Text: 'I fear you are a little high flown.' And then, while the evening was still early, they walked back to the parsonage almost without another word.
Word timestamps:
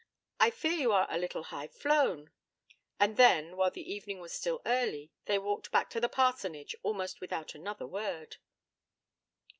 'I 0.39 0.49
fear 0.49 0.71
you 0.71 0.91
are 0.93 1.05
a 1.11 1.19
little 1.19 1.43
high 1.43 1.67
flown.' 1.67 2.31
And 2.99 3.17
then, 3.17 3.55
while 3.55 3.69
the 3.69 3.93
evening 3.93 4.19
was 4.19 4.33
still 4.33 4.63
early, 4.65 5.11
they 5.25 5.37
walked 5.37 5.69
back 5.71 5.91
to 5.91 5.99
the 6.01 6.09
parsonage 6.09 6.75
almost 6.83 7.21
without 7.21 7.53
another 7.53 7.85
word. 7.85 8.37